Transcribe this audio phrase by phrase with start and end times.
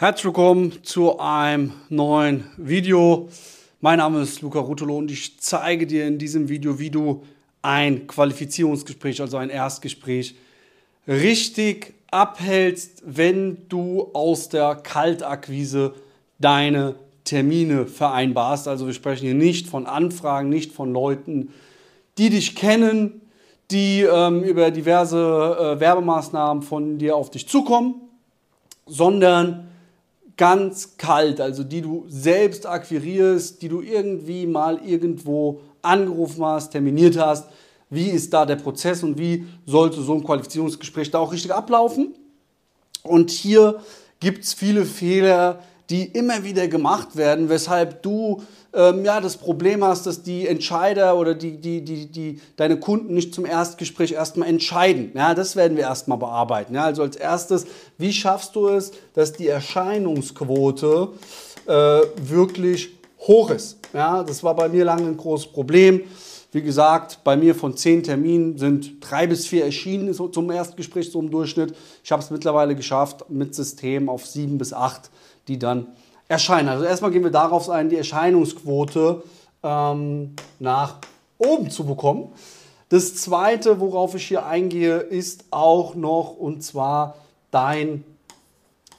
[0.00, 3.28] Herzlich willkommen zu einem neuen Video.
[3.82, 7.22] Mein Name ist Luca Rutolo und ich zeige dir in diesem Video, wie du
[7.60, 10.36] ein Qualifizierungsgespräch, also ein Erstgespräch,
[11.06, 15.92] richtig abhältst, wenn du aus der Kaltakquise
[16.38, 16.94] deine
[17.24, 18.68] Termine vereinbarst.
[18.68, 21.52] Also wir sprechen hier nicht von Anfragen, nicht von Leuten,
[22.16, 23.20] die dich kennen,
[23.70, 27.96] die ähm, über diverse äh, Werbemaßnahmen von dir auf dich zukommen,
[28.86, 29.66] sondern
[30.40, 37.18] ganz kalt, also die du selbst akquirierst, die du irgendwie mal irgendwo angerufen hast, terminiert
[37.18, 37.50] hast.
[37.90, 42.14] Wie ist da der Prozess und wie sollte so ein Qualifizierungsgespräch da auch richtig ablaufen?
[43.02, 43.82] Und hier
[44.18, 49.82] gibt es viele Fehler, die immer wieder gemacht werden, weshalb du ähm, ja, das Problem
[49.82, 54.48] hast, dass die Entscheider oder die, die, die, die, deine Kunden nicht zum Erstgespräch erstmal
[54.48, 55.10] entscheiden.
[55.14, 56.74] Ja, das werden wir erstmal bearbeiten.
[56.74, 57.66] Ja, also als erstes,
[57.98, 61.08] wie schaffst du es, dass die Erscheinungsquote
[61.66, 61.72] äh,
[62.22, 63.78] wirklich hoch ist?
[63.92, 66.02] Ja, das war bei mir lange ein großes Problem.
[66.52, 71.20] Wie gesagt, bei mir von zehn Terminen sind drei bis vier erschienen zum Erstgespräch so
[71.20, 71.76] im Durchschnitt.
[72.02, 75.10] Ich habe es mittlerweile geschafft, mit System auf sieben bis acht,
[75.46, 75.86] die dann
[76.28, 76.68] erscheinen.
[76.68, 79.22] Also erstmal gehen wir darauf ein, die Erscheinungsquote
[79.62, 80.98] ähm, nach
[81.38, 82.32] oben zu bekommen.
[82.88, 87.16] Das zweite, worauf ich hier eingehe, ist auch noch und zwar
[87.52, 88.04] dein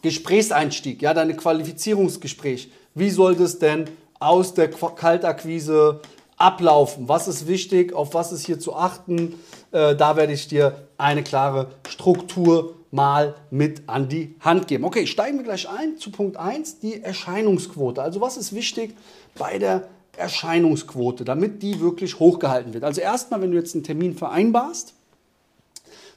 [0.01, 2.71] Gesprächseinstieg, ja, dein Qualifizierungsgespräch.
[2.95, 5.99] Wie soll das denn aus der Kaltakquise
[6.41, 7.07] ablaufen?
[7.07, 7.93] Was ist wichtig?
[7.93, 9.35] Auf was ist hier zu achten?
[9.71, 14.83] Äh, da werde ich dir eine klare Struktur mal mit an die Hand geben.
[14.83, 18.01] Okay, steigen wir gleich ein zu Punkt 1, die Erscheinungsquote.
[18.01, 18.95] Also was ist wichtig
[19.37, 22.83] bei der Erscheinungsquote, damit die wirklich hochgehalten wird?
[22.83, 24.93] Also erstmal, wenn du jetzt einen Termin vereinbarst,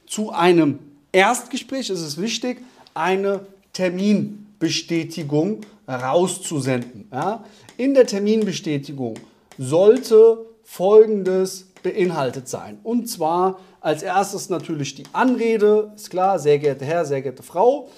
[0.05, 0.79] zu einem
[1.11, 2.61] Erstgespräch ist es wichtig,
[2.93, 7.07] eine Terminbestätigung rauszusenden.
[7.11, 7.43] Ja?
[7.77, 9.15] In der Terminbestätigung
[9.57, 12.79] sollte Folgendes beinhaltet sein.
[12.83, 17.89] Und zwar als erstes natürlich die Anrede, ist klar, sehr geehrter Herr, sehr geehrte Frau.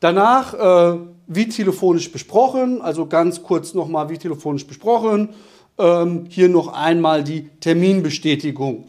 [0.00, 5.30] Danach, äh, wie telefonisch besprochen, also ganz kurz nochmal, wie telefonisch besprochen.
[5.76, 8.86] Ähm, hier noch einmal die Terminbestätigung.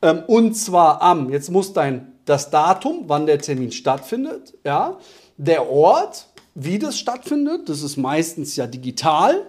[0.00, 4.98] Ähm, und zwar am, jetzt muss dein, das Datum, wann der Termin stattfindet, ja,
[5.36, 9.46] der Ort, wie das stattfindet, das ist meistens ja digital.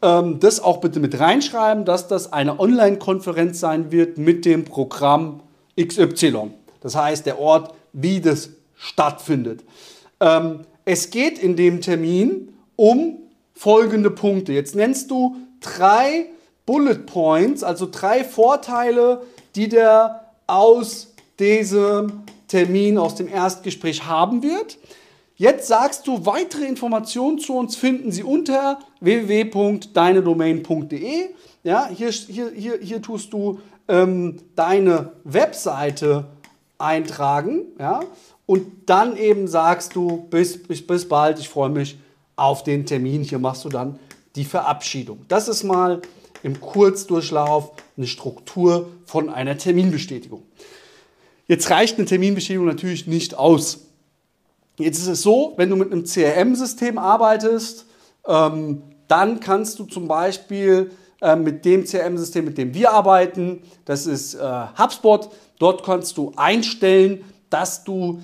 [0.00, 5.40] Ähm, das auch bitte mit reinschreiben, dass das eine Online-Konferenz sein wird mit dem Programm
[5.80, 6.50] XY.
[6.80, 9.64] Das heißt, der Ort, wie das stattfindet.
[10.20, 13.18] Ähm, es geht in dem Termin um
[13.54, 14.52] folgende Punkte.
[14.52, 16.26] Jetzt nennst du drei
[16.64, 19.22] Bullet Points, also drei Vorteile,
[19.56, 24.78] die der aus diesem Termin, aus dem Erstgespräch haben wird.
[25.40, 31.28] Jetzt sagst du, weitere Informationen zu uns finden Sie unter www.deinedomain.de.
[31.62, 36.24] Ja, hier, hier, hier, hier tust du ähm, deine Webseite
[36.76, 38.00] eintragen ja,
[38.46, 42.00] und dann eben sagst du, bis, bis, bis bald, ich freue mich
[42.34, 43.22] auf den Termin.
[43.22, 44.00] Hier machst du dann
[44.34, 45.24] die Verabschiedung.
[45.28, 46.02] Das ist mal
[46.42, 50.42] im Kurzdurchlauf eine Struktur von einer Terminbestätigung.
[51.46, 53.84] Jetzt reicht eine Terminbestätigung natürlich nicht aus.
[54.78, 57.86] Jetzt ist es so, wenn du mit einem CRM-System arbeitest,
[58.26, 60.90] ähm, dann kannst du zum Beispiel
[61.20, 63.62] äh, mit dem CRM-System, mit dem wir arbeiten.
[63.84, 64.40] Das ist äh,
[64.78, 65.30] HubSpot.
[65.58, 68.20] Dort kannst du einstellen, dass du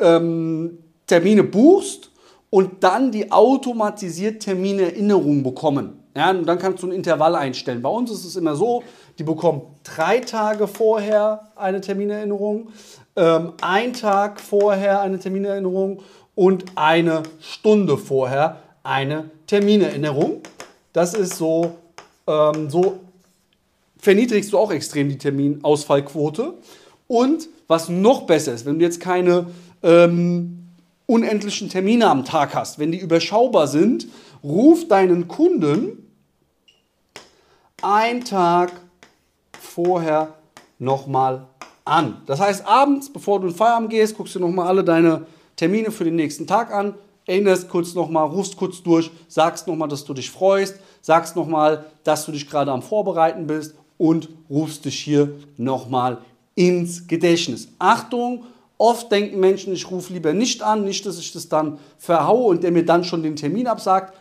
[0.00, 2.10] ähm, Termine buchst
[2.48, 5.98] und dann die automatisiert Terminerinnerung bekommen.
[6.14, 7.80] Ja, und dann kannst du ein Intervall einstellen.
[7.80, 8.82] Bei uns ist es immer so,
[9.18, 12.68] die bekommen drei Tage vorher eine Terminerinnerung,
[13.16, 16.02] ähm, ein Tag vorher eine Terminerinnerung
[16.34, 20.40] und eine Stunde vorher eine Terminerinnerung.
[20.92, 21.76] Das ist so
[22.26, 23.00] ähm, so
[23.98, 26.54] verniedrigst du auch extrem die Terminausfallquote.
[27.06, 29.46] Und was noch besser ist, wenn du jetzt keine
[29.82, 30.68] ähm,
[31.06, 34.06] unendlichen Termine am Tag hast, wenn die überschaubar sind,
[34.42, 36.10] ruf deinen Kunden
[37.82, 38.72] einen Tag
[39.60, 40.34] vorher
[40.78, 41.46] nochmal
[41.84, 42.22] an.
[42.26, 45.26] Das heißt, abends, bevor du in Feierabend gehst, guckst du nochmal alle deine
[45.56, 46.94] Termine für den nächsten Tag an,
[47.26, 52.24] erinnerst kurz nochmal, rufst kurz durch, sagst nochmal, dass du dich freust, sagst nochmal, dass
[52.26, 56.18] du dich gerade am Vorbereiten bist und rufst dich hier nochmal
[56.54, 57.68] ins Gedächtnis.
[57.78, 58.44] Achtung,
[58.78, 62.62] oft denken Menschen, ich rufe lieber nicht an, nicht, dass ich das dann verhaue und
[62.62, 64.18] der mir dann schon den Termin absagt.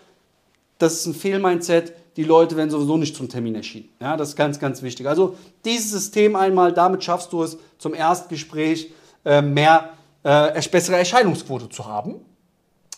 [0.77, 1.93] Das ist ein Fehlmindset.
[2.17, 3.89] Die Leute werden sowieso nicht zum Termin erschienen.
[3.99, 5.07] Ja, das ist ganz, ganz wichtig.
[5.07, 8.91] Also dieses System einmal, damit schaffst du es zum Erstgespräch
[9.23, 9.91] äh, mehr,
[10.23, 12.15] äh, bessere Erscheinungsquote zu haben.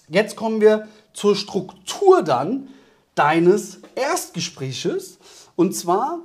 [0.09, 2.67] Jetzt kommen wir zur Struktur dann
[3.15, 5.19] deines Erstgespräches.
[5.55, 6.19] Und zwar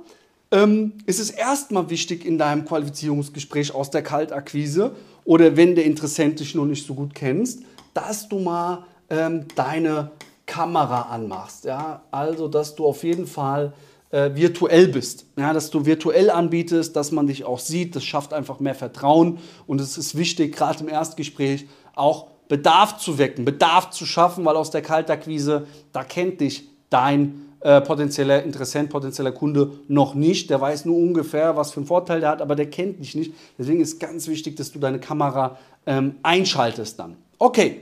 [0.51, 4.95] ähm, ist es erstmal wichtig in deinem Qualifizierungsgespräch aus der Kaltakquise
[5.25, 7.61] oder wenn der Interessent dich noch nicht so gut kennst,
[7.93, 10.11] dass du mal ähm, deine
[10.49, 11.65] Kamera anmachst.
[11.65, 12.01] Ja?
[12.11, 13.73] Also, dass du auf jeden Fall
[14.09, 15.25] äh, virtuell bist.
[15.37, 15.53] Ja?
[15.53, 17.95] Dass du virtuell anbietest, dass man dich auch sieht.
[17.95, 19.37] Das schafft einfach mehr Vertrauen.
[19.67, 24.55] Und es ist wichtig, gerade im Erstgespräch auch Bedarf zu wecken, Bedarf zu schaffen, weil
[24.55, 30.49] aus der Kaltakquise, da kennt dich dein äh, potenzieller Interessent, potenzieller Kunde noch nicht.
[30.49, 33.33] Der weiß nur ungefähr, was für einen Vorteil der hat, aber der kennt dich nicht.
[33.57, 37.17] Deswegen ist ganz wichtig, dass du deine Kamera ähm, einschaltest dann.
[37.37, 37.81] Okay,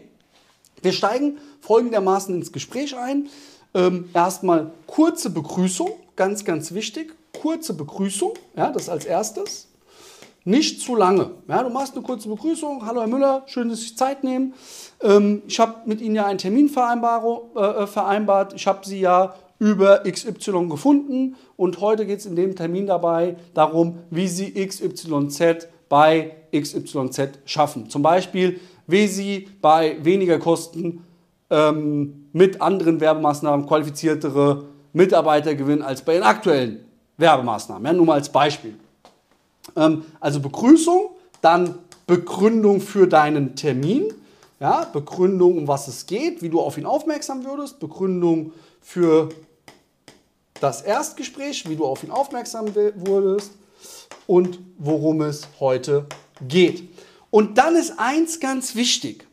[0.82, 3.30] wir steigen folgendermaßen ins Gespräch ein.
[3.74, 7.16] Ähm, erstmal kurze Begrüßung, ganz, ganz wichtig.
[7.42, 9.68] Kurze Begrüßung, ja, das als erstes.
[10.44, 11.32] Nicht zu lange.
[11.48, 12.86] Ja, du machst eine kurze Begrüßung.
[12.86, 14.54] Hallo Herr Müller, schön, dass Sie sich Zeit nehmen.
[15.02, 18.54] Ähm, ich habe mit Ihnen ja einen Termin äh, äh, vereinbart.
[18.54, 23.36] Ich habe Sie ja über XY gefunden und heute geht es in dem Termin dabei
[23.54, 27.90] darum, wie Sie XYZ bei XYZ schaffen.
[27.90, 31.04] Zum Beispiel, wie Sie bei weniger Kosten
[31.50, 36.86] ähm, mit anderen Werbemaßnahmen qualifiziertere Mitarbeiter gewinnen als bei den aktuellen
[37.18, 37.86] Werbemaßnahmen.
[37.86, 38.76] Ja, nur mal als Beispiel.
[39.76, 41.12] Ähm, also Begrüßung,
[41.42, 44.14] dann Begründung für deinen Termin,
[44.60, 49.30] ja, Begründung, um was es geht, wie du auf ihn aufmerksam würdest, Begründung für
[50.60, 53.52] das Erstgespräch, wie du auf ihn aufmerksam wurdest
[54.26, 56.06] und worum es heute
[56.48, 56.84] geht.
[57.38, 59.28] Und dann ist eins ganz wichtig.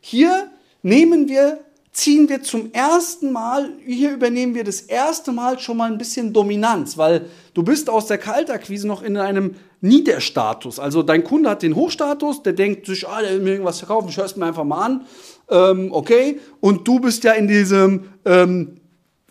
[0.00, 1.60] Hier nehmen wir,
[1.92, 6.32] ziehen wir zum ersten Mal, hier übernehmen wir das erste Mal schon mal ein bisschen
[6.32, 10.78] Dominanz, weil du bist aus der Kaltakquise noch in einem Niederstatus.
[10.78, 14.08] Also dein Kunde hat den Hochstatus, der denkt sich, ah, der will mir irgendwas verkaufen,
[14.08, 15.06] ich höre es mir einfach mal an,
[15.50, 16.40] ähm, okay.
[16.60, 18.79] Und du bist ja in diesem ähm,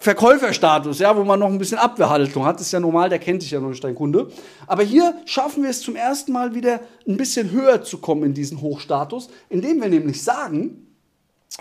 [0.01, 2.55] Verkäuferstatus, ja, wo man noch ein bisschen Abwehrhaltung hat.
[2.55, 4.31] Das ist ja normal, der kennt dich ja noch nicht, dein Kunde.
[4.65, 8.33] Aber hier schaffen wir es zum ersten Mal wieder ein bisschen höher zu kommen in
[8.33, 10.87] diesen Hochstatus, indem wir nämlich sagen,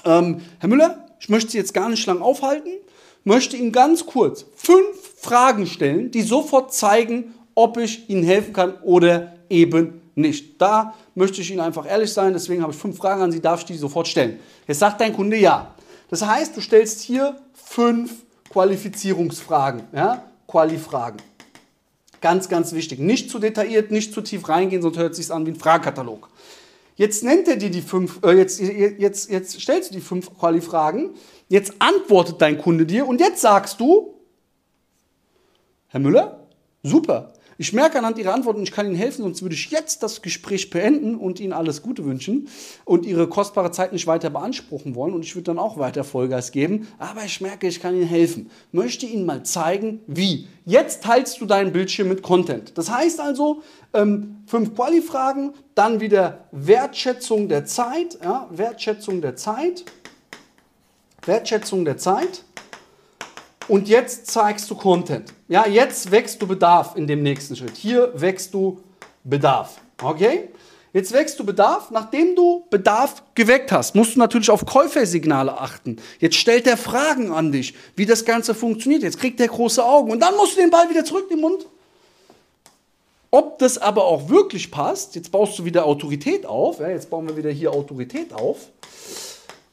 [0.04, 2.70] ähm, Herr Müller, ich möchte Sie jetzt gar nicht lang aufhalten,
[3.24, 8.74] möchte Ihnen ganz kurz fünf Fragen stellen, die sofort zeigen, ob ich Ihnen helfen kann
[8.82, 10.60] oder eben nicht.
[10.62, 13.60] Da möchte ich Ihnen einfach ehrlich sein, deswegen habe ich fünf Fragen an Sie, darf
[13.60, 14.38] ich die sofort stellen?
[14.68, 15.74] Jetzt sagt dein Kunde ja.
[16.08, 18.12] Das heißt, du stellst hier fünf
[18.50, 20.24] Qualifizierungsfragen, ja?
[20.46, 21.18] Quali-Fragen.
[22.20, 22.98] Ganz, ganz wichtig.
[22.98, 26.28] Nicht zu detailliert, nicht zu tief reingehen, sonst hört es sich an wie ein Fragekatalog.
[26.96, 31.10] Jetzt nennt er dir die fünf, äh, jetzt, jetzt, jetzt stellst du die fünf Quali-Fragen,
[31.48, 34.14] jetzt antwortet dein Kunde dir und jetzt sagst du,
[35.86, 36.48] Herr Müller,
[36.82, 40.22] super, ich merke anhand Ihrer Antworten, ich kann Ihnen helfen, sonst würde ich jetzt das
[40.22, 42.48] Gespräch beenden und Ihnen alles Gute wünschen
[42.84, 46.52] und Ihre kostbare Zeit nicht weiter beanspruchen wollen und ich würde dann auch weiter Vollgas
[46.52, 46.86] geben.
[46.98, 48.48] Aber ich merke, ich kann Ihnen helfen.
[48.70, 50.46] Möchte Ihnen mal zeigen, wie.
[50.64, 52.78] Jetzt teilst du deinen Bildschirm mit Content.
[52.78, 53.62] Das heißt also,
[53.92, 59.84] ähm, fünf Quali-Fragen, dann wieder Wertschätzung der Zeit, ja, Wertschätzung der Zeit,
[61.24, 62.44] Wertschätzung der Zeit.
[63.68, 65.32] Und jetzt zeigst du Content.
[65.46, 67.76] Ja, jetzt wächst du Bedarf in dem nächsten Schritt.
[67.76, 68.80] Hier wächst du
[69.24, 69.78] Bedarf.
[70.02, 70.48] Okay?
[70.94, 71.90] Jetzt wächst du Bedarf.
[71.90, 75.98] Nachdem du Bedarf geweckt hast, musst du natürlich auf Käufersignale achten.
[76.18, 79.02] Jetzt stellt er Fragen an dich, wie das Ganze funktioniert.
[79.02, 81.42] Jetzt kriegt er große Augen und dann musst du den Ball wieder zurück in den
[81.42, 81.66] Mund.
[83.30, 86.80] Ob das aber auch wirklich passt, jetzt baust du wieder Autorität auf.
[86.80, 88.70] Ja, jetzt bauen wir wieder hier Autorität auf.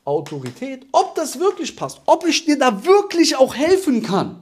[0.05, 4.39] Autorität, ob das wirklich passt, ob ich dir da wirklich auch helfen kann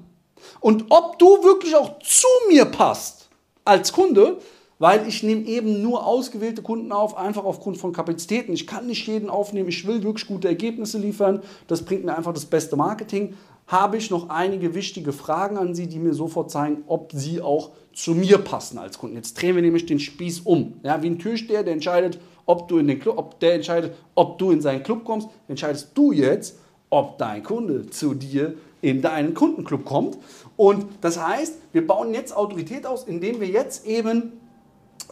[0.59, 3.29] und ob du wirklich auch zu mir passt
[3.65, 4.39] als Kunde,
[4.79, 8.51] weil ich nehme eben nur ausgewählte Kunden auf, einfach aufgrund von Kapazitäten.
[8.51, 12.33] Ich kann nicht jeden aufnehmen, ich will wirklich gute Ergebnisse liefern, das bringt mir einfach
[12.33, 13.35] das beste Marketing.
[13.65, 17.71] Habe ich noch einige wichtige Fragen an Sie, die mir sofort zeigen, ob Sie auch
[17.93, 19.15] zu mir passen als Kunden.
[19.15, 20.81] Jetzt drehen wir nämlich den Spieß um.
[20.83, 24.37] Ja, wie ein Türsteher, der entscheidet, ob du in den Club, ob der entscheidet, ob
[24.37, 26.59] du in seinen Club kommst, entscheidest du jetzt,
[26.89, 30.17] ob dein Kunde zu dir in deinen Kundenclub kommt.
[30.57, 34.33] Und das heißt, wir bauen jetzt Autorität aus, indem wir jetzt eben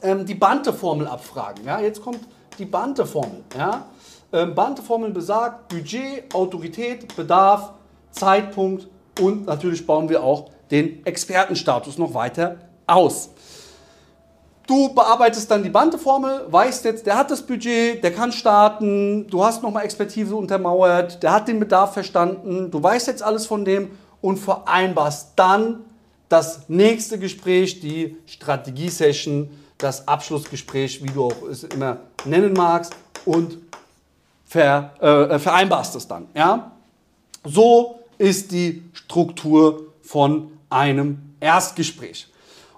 [0.02, 1.66] ähm, die Bante-Formel abfragen.
[1.66, 2.20] Ja, jetzt kommt
[2.60, 3.44] die Bante-Formel.
[3.58, 3.86] Ja.
[4.34, 7.74] Ähm, Bante-Formel besagt Budget, Autorität, Bedarf,
[8.12, 8.88] Zeitpunkt
[9.20, 12.58] und natürlich bauen wir auch den Expertenstatus noch weiter
[12.88, 13.30] aus.
[14.72, 19.44] Du bearbeitest dann die Bante-Formel, weißt jetzt, der hat das Budget, der kann starten, du
[19.44, 23.92] hast nochmal Expertise untermauert, der hat den Bedarf verstanden, du weißt jetzt alles von dem
[24.22, 25.82] und vereinbarst dann
[26.30, 33.58] das nächste Gespräch, die Strategie-Session, das Abschlussgespräch, wie du auch es immer nennen magst und
[34.46, 36.28] ver, äh, vereinbarst es dann.
[36.34, 36.72] Ja?
[37.44, 42.31] So ist die Struktur von einem Erstgespräch.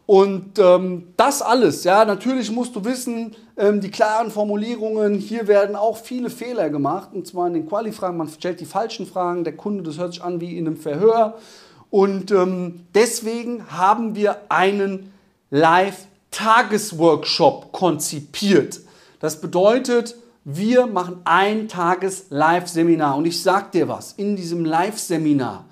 [0.05, 5.77] Und ähm, das alles, ja, natürlich musst du wissen, ähm, die klaren Formulierungen, hier werden
[5.77, 9.55] auch viele Fehler gemacht, und zwar in den Quali-Fragen, man stellt die falschen Fragen, der
[9.55, 11.37] Kunde, das hört sich an wie in einem Verhör.
[11.89, 15.13] Und ähm, deswegen haben wir einen
[15.51, 18.81] Live-Tagesworkshop konzipiert.
[19.19, 23.15] Das bedeutet, wir machen ein Tages-Live-Seminar.
[23.15, 25.63] Und ich sag dir was, in diesem Live-Seminar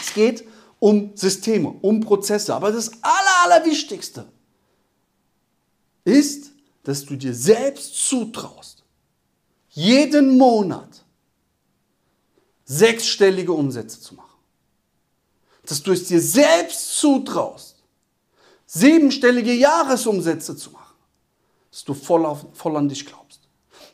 [0.00, 0.44] Es geht
[0.78, 2.54] um Systeme, um Prozesse.
[2.54, 4.26] Aber das Aller, Allerwichtigste
[6.04, 8.84] ist, dass du dir selbst zutraust,
[9.70, 11.04] jeden Monat
[12.64, 14.28] sechsstellige Umsätze zu machen.
[15.66, 17.76] Dass du es dir selbst zutraust,
[18.66, 20.94] siebenstellige Jahresumsätze zu machen.
[21.70, 23.40] Dass du voll, auf, voll an dich glaubst.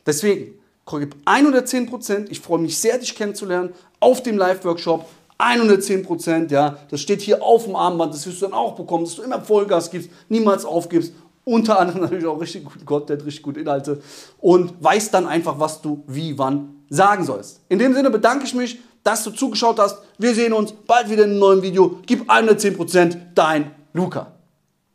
[0.05, 2.31] Deswegen, gib 110 Prozent.
[2.31, 5.05] Ich freue mich sehr, dich kennenzulernen auf dem Live-Workshop.
[5.37, 9.03] 110 Prozent, ja, das steht hier auf dem Armband, das wirst du dann auch bekommen,
[9.05, 11.13] dass du immer Vollgas gibst, niemals aufgibst.
[11.43, 14.01] Unter anderem natürlich auch richtig guten Content, richtig gute Inhalte
[14.39, 17.61] und weißt dann einfach, was du wie, wann sagen sollst.
[17.69, 19.99] In dem Sinne bedanke ich mich, dass du zugeschaut hast.
[20.17, 21.99] Wir sehen uns bald wieder in einem neuen Video.
[22.05, 24.34] Gib 110 Prozent, dein Luca.